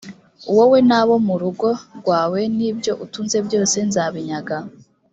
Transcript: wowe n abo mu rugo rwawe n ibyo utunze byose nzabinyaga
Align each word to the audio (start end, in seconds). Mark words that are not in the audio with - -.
wowe 0.55 0.77
n 0.89 0.91
abo 0.99 1.15
mu 1.27 1.35
rugo 1.41 1.69
rwawe 1.99 2.39
n 2.55 2.59
ibyo 2.69 2.93
utunze 3.05 3.37
byose 3.47 3.77
nzabinyaga 3.87 4.57